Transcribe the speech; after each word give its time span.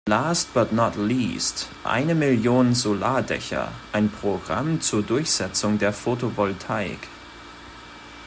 Last 0.09 0.51
but 0.55 0.73
not 0.73 0.97
least, 0.97 1.67
eine 1.83 2.15
Million 2.15 2.73
Solardächer, 2.73 3.67
ein 3.93 4.09
Programm 4.09 4.81
zur 4.81 5.03
Durchsetzung 5.03 5.77
der 5.77 5.93
Photovoltaik. 5.93 7.07